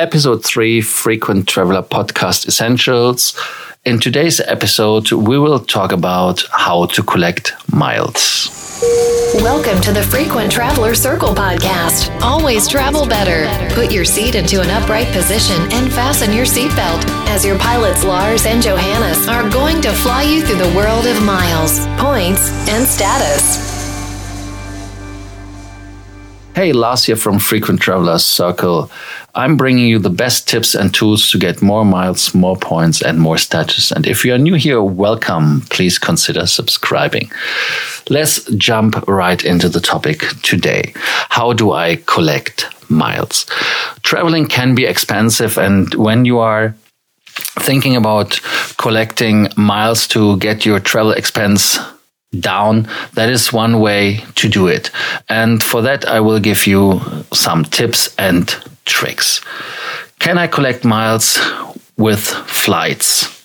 [0.00, 3.38] episode 3 Frequent Traveler Podcast Essentials.
[3.84, 8.48] In today's episode, we will talk about how to collect miles.
[9.34, 12.18] Welcome to the Frequent Traveler Circle podcast.
[12.22, 13.44] Always travel better.
[13.74, 18.46] Put your seat into an upright position and fasten your seatbelt as your pilots Lars
[18.46, 23.69] and Johannes are going to fly you through the world of miles, points, and status.
[26.60, 26.74] Hey,
[27.06, 28.90] here from Frequent Traveler Circle.
[29.34, 33.18] I'm bringing you the best tips and tools to get more miles, more points, and
[33.18, 33.90] more status.
[33.90, 35.62] And if you are new here, welcome.
[35.70, 37.30] Please consider subscribing.
[38.10, 40.92] Let's jump right into the topic today.
[41.30, 43.46] How do I collect miles?
[44.02, 46.74] Traveling can be expensive, and when you are
[47.60, 48.38] thinking about
[48.76, 51.78] collecting miles to get your travel expense
[52.38, 52.88] down.
[53.14, 54.90] That is one way to do it.
[55.28, 57.00] And for that, I will give you
[57.32, 58.48] some tips and
[58.84, 59.40] tricks.
[60.18, 61.38] Can I collect miles
[61.96, 63.39] with flights?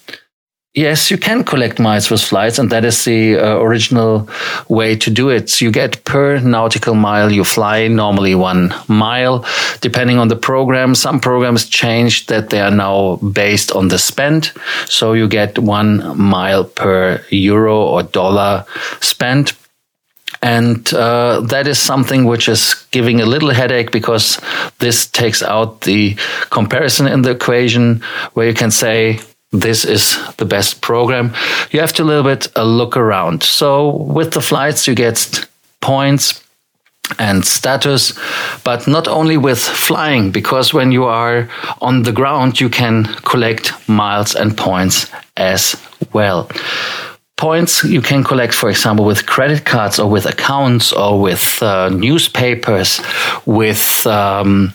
[0.76, 4.28] Yes, you can collect miles with flights, and that is the uh, original
[4.68, 5.50] way to do it.
[5.50, 9.46] So you get per nautical mile you fly, normally one mile,
[9.80, 10.94] depending on the program.
[10.94, 14.52] Some programs changed that they are now based on the spend.
[14.88, 18.66] So you get one mile per euro or dollar
[19.00, 19.54] spent.
[20.42, 24.42] And uh, that is something which is giving a little headache because
[24.80, 26.18] this takes out the
[26.50, 28.02] comparison in the equation
[28.34, 29.22] where you can say,
[29.60, 31.34] this is the best program.
[31.72, 33.44] You have to a little bit uh, look around.
[33.44, 35.48] So with the flights, you get
[35.82, 36.42] points
[37.20, 38.18] and status,
[38.64, 41.48] but not only with flying, because when you are
[41.82, 45.76] on the ground, you can collect miles and points as
[46.14, 46.50] well.
[47.38, 51.90] Points you can collect, for example, with credit cards or with accounts or with uh,
[51.90, 53.02] newspapers,
[53.46, 54.74] with um,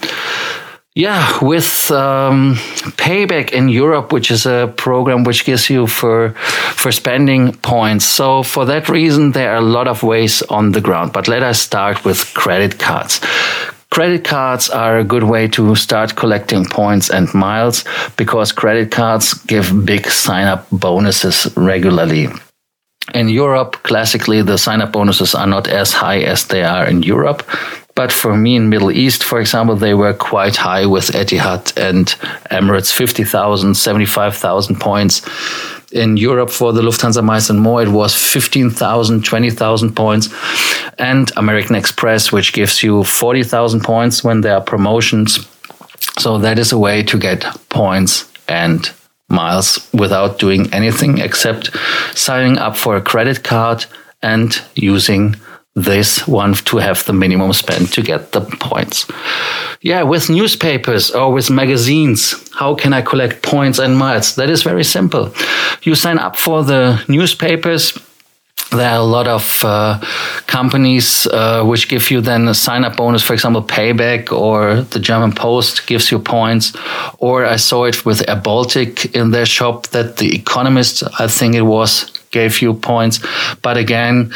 [0.95, 2.55] yeah, with um,
[2.97, 6.31] Payback in Europe, which is a program which gives you for
[6.75, 8.05] for spending points.
[8.05, 11.13] So for that reason, there are a lot of ways on the ground.
[11.13, 13.21] But let us start with credit cards.
[13.91, 17.85] Credit cards are a good way to start collecting points and miles
[18.17, 22.29] because credit cards give big sign up bonuses regularly.
[23.15, 27.03] In Europe, classically, the sign up bonuses are not as high as they are in
[27.03, 27.43] Europe.
[27.95, 32.07] But for me in Middle East, for example, they were quite high with Etihad and
[32.51, 35.23] Emirates, 50,000, 75,000 points.
[35.93, 40.29] In Europe for the Lufthansa Miles and More, it was 15,000, 20,000 points.
[40.99, 45.49] And American Express, which gives you 40,000 points when there are promotions.
[46.19, 48.91] So that is a way to get points and
[49.29, 51.71] miles without doing anything except
[52.15, 53.87] signing up for a credit card
[54.23, 55.37] and using
[55.75, 59.07] this one to have the minimum spend to get the points.
[59.81, 64.35] Yeah, with newspapers or with magazines, how can I collect points and miles?
[64.35, 65.33] That is very simple.
[65.83, 67.99] You sign up for the newspapers.
[68.73, 69.99] There are a lot of uh,
[70.47, 75.01] companies uh, which give you then a sign up bonus, for example, Payback or the
[75.01, 76.77] German Post gives you points.
[77.19, 81.57] Or I saw it with Air Baltic in their shop that The Economist, I think
[81.57, 83.19] it was, gave you points.
[83.63, 84.33] But again,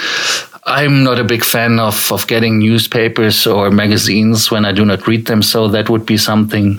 [0.66, 5.06] I'm not a big fan of, of getting newspapers or magazines when I do not
[5.06, 5.42] read them.
[5.42, 6.76] So that would be something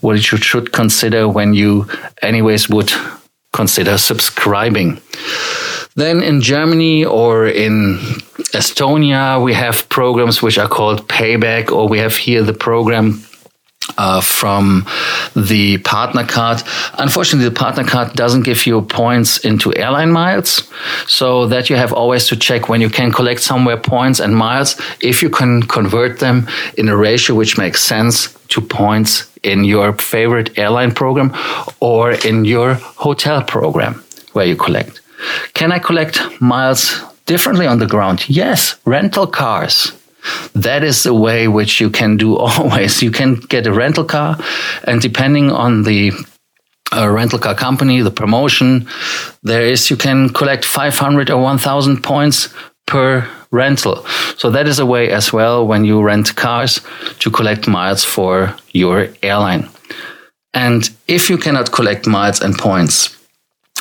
[0.00, 1.86] what you should, consider when you,
[2.20, 2.92] anyways, would
[3.52, 5.00] consider subscribing.
[5.94, 7.98] Then in Germany or in
[8.52, 13.22] Estonia, we have programs which are called Payback, or we have here the program
[13.98, 14.86] uh, from
[15.34, 16.62] the partner card.
[16.98, 20.68] Unfortunately, the partner card doesn't give you points into airline miles,
[21.06, 24.80] so that you have always to check when you can collect somewhere points and miles
[25.00, 26.46] if you can convert them
[26.78, 31.34] in a ratio which makes sense to points in your favorite airline program
[31.80, 35.00] or in your hotel program where you collect.
[35.54, 38.28] Can I collect miles differently on the ground?
[38.28, 39.92] Yes, rental cars
[40.54, 43.02] that is a way which you can do always.
[43.02, 44.38] You can get a rental car,
[44.84, 46.12] and depending on the
[46.92, 48.86] uh, rental car company, the promotion,
[49.42, 52.52] there is you can collect 500 or 1000 points
[52.86, 54.04] per rental.
[54.36, 56.80] So that is a way as well when you rent cars
[57.20, 59.68] to collect miles for your airline.
[60.54, 63.16] And if you cannot collect miles and points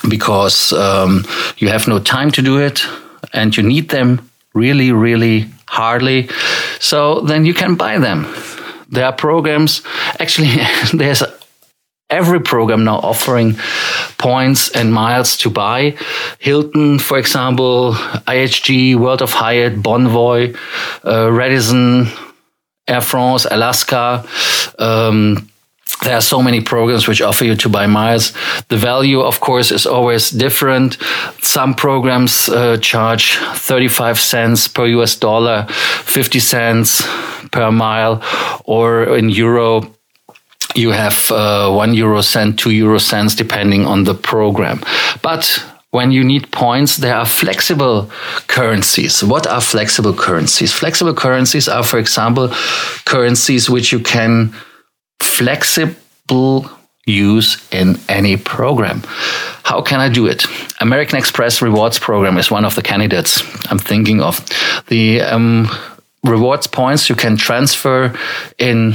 [0.10, 1.25] because um,
[1.57, 2.86] you have no time to do it
[3.33, 6.29] and you need them really, really hardly.
[6.79, 8.27] So then you can buy them.
[8.89, 9.81] There are programs,
[10.19, 10.51] actually,
[10.94, 11.23] there's
[12.09, 13.56] every program now offering
[14.18, 15.95] points and miles to buy.
[16.39, 17.94] Hilton, for example,
[18.27, 20.57] IHG, World of Hyatt, Bonvoy,
[21.06, 22.07] uh, Radisson,
[22.85, 24.25] Air France, Alaska,
[24.77, 25.50] um,
[26.03, 28.33] there are so many programs which offer you to buy miles.
[28.69, 30.98] The value, of course, is always different.
[31.42, 37.07] Some programs uh, charge 35 cents per US dollar, 50 cents
[37.51, 38.21] per mile,
[38.65, 39.94] or in euro,
[40.75, 44.81] you have uh, one euro cent, two euro cents, depending on the program.
[45.21, 48.09] But when you need points, there are flexible
[48.48, 49.24] currencies.
[49.24, 50.74] What are flexible currencies?
[50.74, 52.50] Flexible currencies are, for example,
[53.06, 54.53] currencies which you can
[55.41, 56.69] flexible
[57.07, 59.01] use in any program.
[59.63, 60.45] How can I do it?
[60.79, 63.41] American Express Rewards Program is one of the candidates
[63.71, 64.39] I'm thinking of.
[64.88, 65.67] The um,
[66.23, 68.13] rewards points you can transfer
[68.59, 68.93] in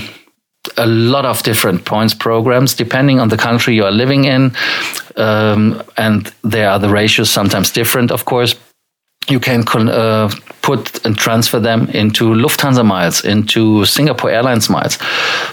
[0.77, 4.53] a lot of different points programs depending on the country you are living in.
[5.17, 8.55] Um, and there are the ratios sometimes different, of course.
[9.29, 10.31] You can uh,
[10.67, 14.97] put and transfer them into Lufthansa miles, into Singapore Airlines miles,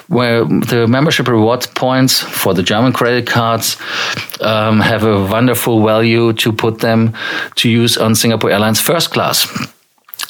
[0.08, 3.78] where the membership reward points for the German credit cards
[4.42, 7.14] um, have a wonderful value to put them
[7.58, 9.48] to use on Singapore Airlines first class.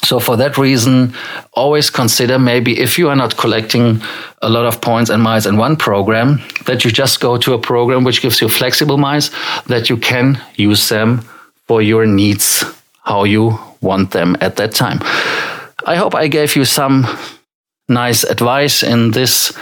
[0.02, 1.14] So for that reason,
[1.54, 4.02] always consider maybe if you are not collecting
[4.42, 7.58] a lot of points and miles in one program, that you just go to a
[7.58, 9.30] program which gives you flexible miles
[9.66, 11.22] that you can use them
[11.66, 12.64] for your needs,
[13.04, 14.98] how you want them at that time.
[15.86, 17.06] I hope I gave you some
[17.88, 19.52] nice advice in this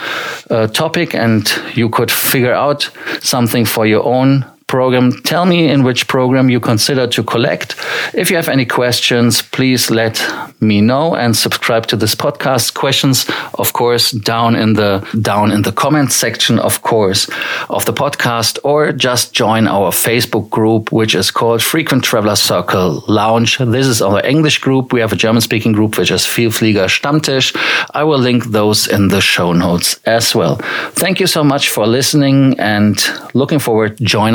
[0.51, 2.91] uh, topic and you could figure out
[3.21, 5.13] something for your own program.
[5.23, 7.77] Tell me in which program you consider to collect.
[8.15, 10.17] If you have any questions, please let
[10.61, 12.73] me know and subscribe to this podcast.
[12.73, 17.31] Questions, of course, down in the down in the comment section, of course,
[17.69, 23.05] of the podcast, or just join our Facebook group, which is called Frequent Traveler Circle
[23.09, 23.59] Lounge.
[23.59, 24.93] This is our English group.
[24.93, 27.53] We have a German speaking group, which is Vielflieger Stammtisch.
[27.95, 30.57] I will link those in the show notes as well.
[31.03, 32.97] Thank you so much for listening and
[33.35, 33.83] looking forward.
[33.83, 34.35] To join